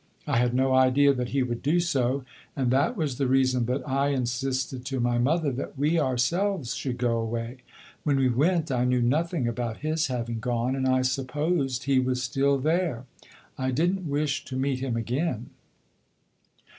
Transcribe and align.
I 0.25 0.37
had 0.37 0.55
no 0.55 0.73
idea 0.73 1.13
that 1.13 1.29
he 1.29 1.43
would 1.43 1.61
do 1.61 1.79
so, 1.79 2.23
and 2.55 2.71
that 2.71 2.97
was 2.97 3.19
the 3.19 3.27
reason 3.27 3.67
that 3.67 3.87
I 3.87 4.07
insisted 4.07 4.83
to 4.85 4.99
my 4.99 5.19
mother 5.19 5.51
that 5.51 5.77
we 5.77 5.99
ourselves 5.99 6.73
should 6.73 6.97
go 6.97 7.19
away. 7.19 7.57
When 8.03 8.17
we 8.17 8.27
went 8.27 8.71
I 8.71 8.83
knew 8.83 9.03
nothing 9.03 9.47
about 9.47 9.81
his 9.85 10.07
having 10.07 10.39
gone, 10.39 10.75
and 10.75 10.87
I 10.87 11.03
supposed 11.03 11.83
he 11.83 11.99
was 11.99 12.23
still 12.23 12.57
there. 12.57 13.05
I 13.59 13.69
did 13.69 13.93
n't 13.93 14.05
wish 14.07 14.43
to 14.45 14.55
meet 14.55 14.79
him 14.79 14.95
again." 14.97 15.51